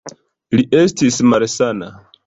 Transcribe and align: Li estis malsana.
Li 0.57 0.65
estis 0.79 1.23
malsana. 1.35 1.95